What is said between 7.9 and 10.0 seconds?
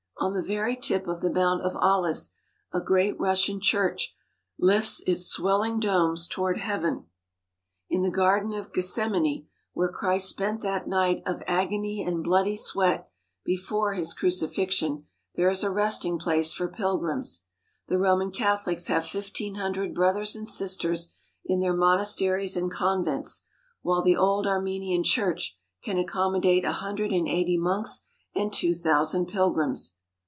the Garden of Gethsemane, where